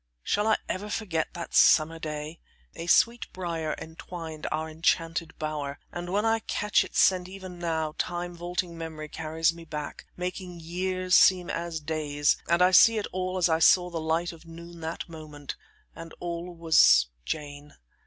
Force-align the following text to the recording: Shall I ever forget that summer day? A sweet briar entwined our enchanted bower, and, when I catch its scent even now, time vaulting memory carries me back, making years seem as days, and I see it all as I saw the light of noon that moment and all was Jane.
Shall 0.23 0.47
I 0.47 0.57
ever 0.67 0.89
forget 0.89 1.27
that 1.35 1.53
summer 1.53 1.99
day? 1.99 2.39
A 2.73 2.87
sweet 2.87 3.31
briar 3.33 3.75
entwined 3.77 4.47
our 4.51 4.67
enchanted 4.67 5.37
bower, 5.37 5.77
and, 5.91 6.11
when 6.11 6.25
I 6.25 6.39
catch 6.39 6.83
its 6.83 6.99
scent 6.99 7.29
even 7.29 7.59
now, 7.59 7.93
time 7.99 8.35
vaulting 8.35 8.75
memory 8.79 9.09
carries 9.09 9.53
me 9.53 9.63
back, 9.63 10.07
making 10.17 10.59
years 10.59 11.13
seem 11.15 11.51
as 11.51 11.79
days, 11.79 12.35
and 12.49 12.63
I 12.63 12.71
see 12.71 12.97
it 12.97 13.05
all 13.11 13.37
as 13.37 13.47
I 13.47 13.59
saw 13.59 13.91
the 13.91 14.01
light 14.01 14.31
of 14.31 14.43
noon 14.47 14.79
that 14.81 15.07
moment 15.07 15.55
and 15.95 16.13
all 16.19 16.51
was 16.55 17.09
Jane. 17.23 17.75